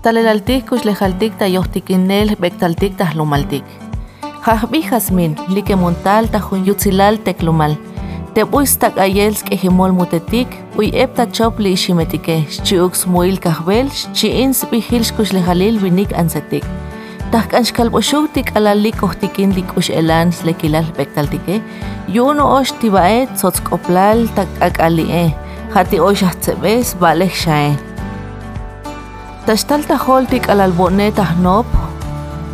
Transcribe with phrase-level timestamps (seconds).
[0.00, 3.64] Talelhaltik kuxlejaltik tayohtikinel bektaltik tahlumaltik.
[4.46, 7.74] Jajbi jasmin, likemontal tajun yutzilal teklumal.
[8.32, 15.76] Tepuis tak ayels kejimol mutetik, uy epta chopli ishimetike, xchiuk smuil kahbel, xchiin spihil xkuxlejalil
[15.82, 16.64] Vinik ansetik.
[17.30, 21.60] Tahkan xkalboxuktik alalik ohtikin likush elan slekilal bektaltike,
[22.08, 25.28] yuno osh tibae tzotzkoplal tak akalie,
[25.76, 27.89] jati osh ahtsebes balek xae.
[29.50, 31.66] Taxtal tajoltik alalbone tahnop,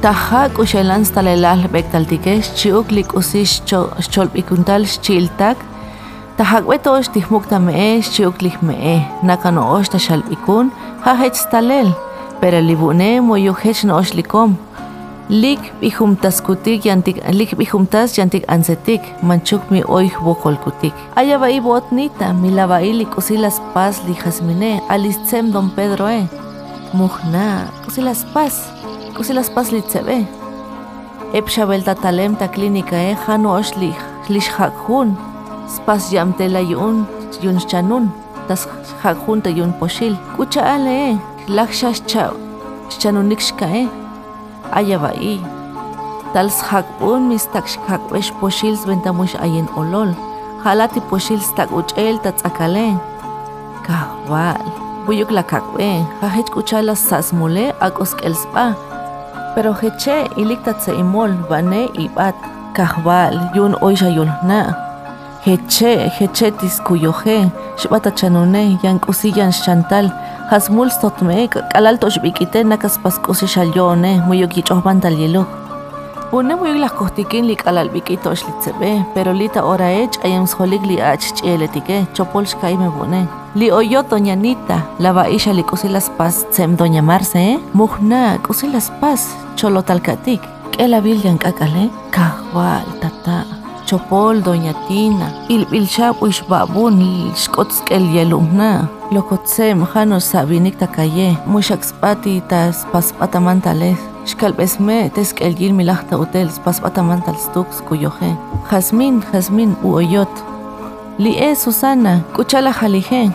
[0.00, 3.58] Tajak uxelan stalelal bektaltike, chiuk lik usis
[4.00, 5.60] xcholpikuntal xchiltak,
[6.38, 10.72] Tajak wetox tihmuk tamee, chiuk lik mee, nakano ox taxalpikun,
[11.04, 11.92] jajech stalel,
[12.40, 14.56] pero libune moyuhech no ox likom.
[15.28, 20.08] Lik bihumtas kutik yantik, lik bihumtas yantik ansetik, manchuk mi oy
[20.64, 20.94] kutik.
[21.14, 26.45] Aya bai botnita, mi labai lik usilas pas li jasmine, alistzem don Pedro e.
[26.92, 28.54] Muhna, usilas pas
[29.16, 30.26] kusilas pas litzebe.
[31.32, 35.16] Epsha belta talem ta clínica e jano oshlich, lish hakhun,
[35.66, 37.06] spas yamtela yun,
[37.42, 38.12] yun chanun,
[38.46, 38.68] tas
[39.02, 40.14] hakhun ta yun poshil.
[40.36, 42.30] Kucha ale e, lakshash cha,
[43.00, 43.88] chanunik shka e.
[44.72, 45.40] Aya bai.
[46.32, 50.14] Tals hakun mis tak hakwesh poshils bentamush ayen olol.
[50.62, 52.88] Halati poshils tak uchel ta tsakale.
[53.86, 54.85] Kahwal.
[55.06, 58.74] Buyuk la kakwe, hajech kuchala sasmule akos kelspa.
[59.54, 62.34] Pero heche iliktatse imol bane ibat
[62.74, 64.74] kahbal yun oisha yun na.
[65.44, 67.46] Heche heche tiskuyoje
[67.78, 70.10] shbata chanune yan kusiyan chantal
[70.50, 75.65] hasmul stotme kalal toshbikite nakas paskusi shalyone muyoki chohbantal yeluk.
[76.32, 81.22] Muyuk las kostikin lik alal bikito shlitsebe, pero lita ora ech ayam scholik li ach
[81.38, 83.28] cheletike, chopol shkaime bune.
[83.54, 87.58] Li oyo doña Nita, lava isha li kusilas pas tsem doña Marce, eh?
[87.74, 89.22] Muhna, kusilas pas,
[89.56, 90.40] cholo talkatik.
[90.72, 93.44] Kela bilyan kakale, kahwal tata.
[93.86, 97.32] Chopol doña Tina, il bilshab uish babun,
[97.86, 98.88] kel yelumna.
[99.12, 104.15] Lokotsem, jano sabinik takaye, mushak spati tas paspatamentales.
[104.26, 108.32] Xkalbesme teskel yil milahta hotel paspatamantal stux kuyoje.
[108.70, 110.42] Jazmín, Jazmín u oyot.
[111.18, 113.30] Li e Susana, kuchala jalije.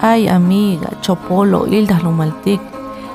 [0.00, 2.60] Ay amiga, chopolo, ilda lumaltik.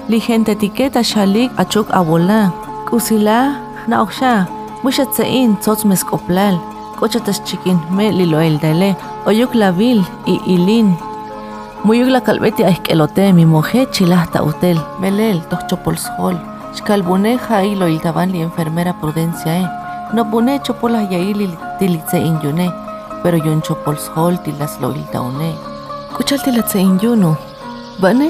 [0.08, 2.52] Li gente etiqueta shalik achuk abola.
[2.86, 3.56] Kusila,
[3.88, 4.46] naoksha,
[4.84, 6.62] mushat sein, tzots meskoplal.
[7.00, 10.94] Kochatas chikin me lilo eldele, oyuk lavil i ilin.
[11.84, 14.78] Muyuk la kalbeti aiskelote mi moje chilahta hotel.
[15.00, 16.38] Melel, toch chopolshol.
[16.76, 19.66] Xkalbune jai lo iltaban li enfermera prudencia e.
[20.14, 21.48] No bune chopolas yai li
[21.80, 22.68] tilitse inyune,
[23.24, 25.56] pero yun chopols hol tilas lo iltaune.
[26.16, 27.38] Kuchal tilatse inyuno.
[28.02, 28.30] Bane?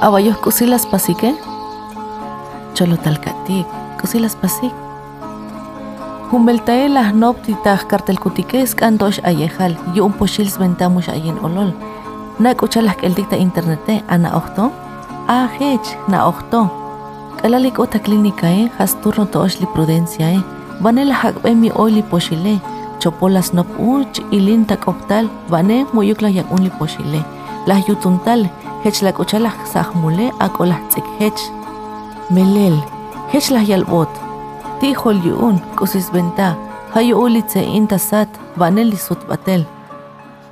[0.00, 1.34] Abayos kusilas pasike?
[2.74, 3.66] Cholo talkatik,
[4.00, 4.72] kusilas pasik.
[6.30, 11.72] Humbeltae las noptitas cartel kutike skandosh ayejal, yu un poshils ventamush ayen olol.
[12.38, 14.70] Na kuchalas keldikta internete ana ochto?
[15.26, 16.87] Ah, hech, na ochto.
[17.38, 20.40] Kalalik ota clínica e, has turno toosh li prudencia e.
[20.82, 22.56] Vane la hakbe mi oy li poshile.
[22.98, 27.20] Chopolas nop uch ilin tak optal, vane muyuk la yak un li poshile.
[27.66, 28.42] Las yutuntal,
[28.82, 31.42] hech la kuchala sahmule akolas tzik hech.
[32.30, 32.76] Melel,
[33.32, 34.10] hech la yalbot.
[34.80, 34.92] Ti
[35.24, 36.56] yuun, kusis venta.
[36.94, 39.64] Hayo uli tse inta sat, vane li sut batel.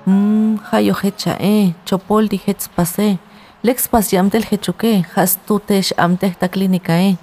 [0.06, 3.18] Mmm, hayo hecha e, chopol di hech pase.
[3.66, 7.16] Lex pasiam tel hechuke, has tu tesh am teh ta clínica e.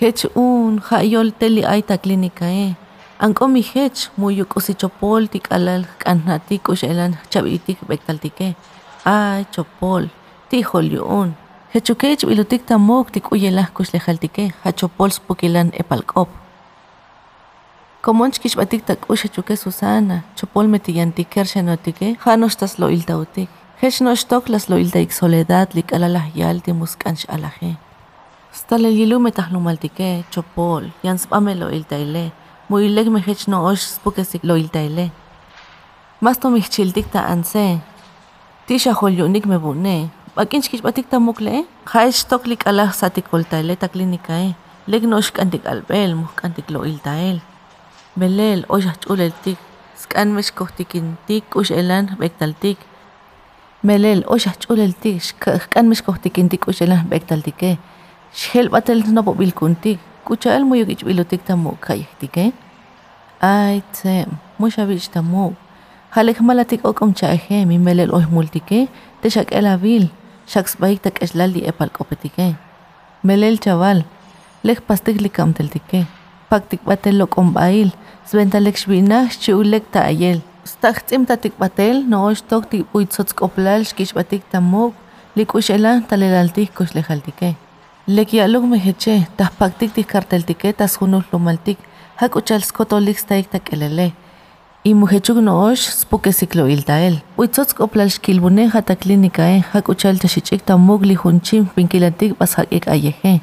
[0.00, 2.68] Hech un, ha yol teli ay ta clínica e.
[3.18, 8.54] Anko mi hech, muyu kusi chopol tik alal kanhatik elan chabitik bektaltike.
[9.04, 10.08] Ay, chopol,
[10.48, 11.36] tihol yun.
[11.74, 16.28] Hechuke bilutik tamok tik uyelah kus lejaltike, ha chopol spukilan epalkop.
[18.00, 23.59] Komonch kishbatik tak usha chuke Susana, chopol metiyantik kershanotike, hanos tas lo iltautik.
[23.80, 27.78] Heshnoshtok las loil de soledad lik alalahyal de muskanch alaje.
[28.52, 32.30] Stalelilu metahlumaltike, chopol, yanspame loil taile,
[32.68, 35.10] muileg mehech no osh spukesik loil taile.
[36.20, 37.80] Masto michchiltik ta anse,
[38.66, 44.54] tisha holyunik mebune, bakinchkish batik ta mukle, haeshtok lik alah satikol taile ta klinikae,
[44.88, 47.40] leg nosh kantik albel, muhkantik loil tael.
[48.14, 49.56] Belel, oshach uleltik,
[49.96, 52.89] skanmesh kohtikintik, ush elan bektaltik,
[53.82, 57.78] melel oxa ch'uleltik xkajkan miskojtikintik uxelan bektaltike
[58.40, 62.52] xjelpatel nopobilkuntik kuchael muyuk ich'bilutik tamuk kayejtike
[63.40, 64.28] ay tse
[64.60, 65.56] muxawich tamuk
[66.14, 68.88] jalej malatik ok'omcha'eje mi melel ojmultike
[69.22, 70.04] texak'elabil
[70.52, 72.48] xaksb'ayik tak'exlal li epalk'opetike
[73.24, 74.04] melel chaval
[74.66, 76.04] lej pastik likamteltike
[76.50, 77.90] paktikb'atel lok'omb'ayil
[78.28, 84.92] sventalek xb'inaj xchiwlek ta'ayel Stajtz'im tatikb'atel noox toj tikb'uytzotzk'oplaal xkixb'atik tamuuj
[85.38, 87.54] lik'uxelaj talelaltij kox lejaltikej
[88.16, 91.78] lekiya'lok mejechej tajpaktik tijkarteltikej tasjunuj lumaltik
[92.20, 94.12] jak'uchal skotolik sta'ik tak'elelej
[94.90, 102.84] imujechuk noox spukesik lo'iltael b'uytzotzk'oplaal xkilbunej jataklin nika'ej jak'uchal taxich'ik tamuuj lijunchim pinkilatik b'as jak'ik
[102.96, 103.40] ayejej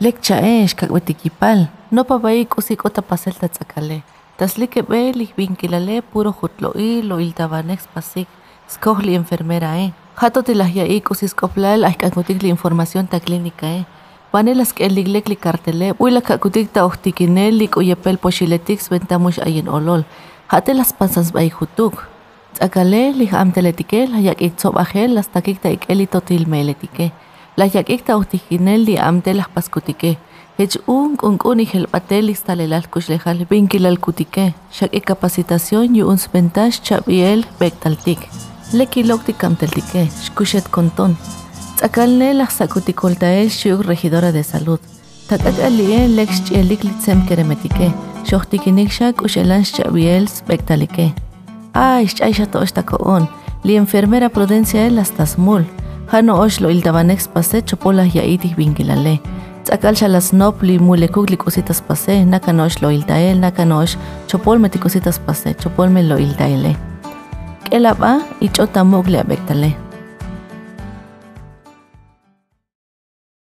[0.00, 4.00] lekcha'ej xkak'b'etikipaal nopa b'ayik k'usik'o tapasel tatz'akalej
[4.40, 4.80] ota pasel tatzakale.
[4.80, 8.28] Taslike be li vinkilale puro jutlo'i lo iltabanex pasik.
[8.68, 9.92] Skoj li enfermera e.
[10.16, 13.84] Hato tilahya i kusis koplal ahkankutik li información ta clínica e.
[14.32, 20.04] Panelas que liglek li cartele, uila kakutik ta ohtikinel li kuyepel pochiletik sventamush ayen olol.
[20.48, 22.06] Hate las pasas bay jutuk.
[22.54, 27.10] Tzakale li amteletike la yak itzobajel las takik ta ikeli totil meletike.
[27.56, 30.16] La yak ikta ohtikinel li amte las paskutike.
[30.60, 34.52] Hech un kunkuni helpatel istalelal kushlejal vinkilal kutike.
[34.70, 38.26] Shak e capacitación yu un sventas chabiel bektaltik.
[38.72, 41.16] Leki lokti kamteltike, shkushet konton.
[41.78, 44.80] Tzakalne la sakutikoltael shuk regidora de salud.
[45.30, 47.88] Takakalien lex chielik litzem keremetike.
[48.28, 51.14] Xohtikinik shak ushelan xabiel spektalike.
[51.72, 53.30] Ay, xaisha toshta koon.
[53.64, 55.64] Li enfermera Prudencia el hasta smul.
[56.12, 59.22] Hano osh lo iltabanex pase chopola yaitih vingilale.
[59.70, 62.16] Tzakal shalas nop li mulekuk li cositas pase.
[62.26, 63.92] Naka nosh lo iltael, naka nosh
[64.26, 65.52] chopol meti cositas pase.
[65.62, 66.72] Chopol me lo iltaele.
[67.68, 69.70] Kelaba y chota mugle abektale.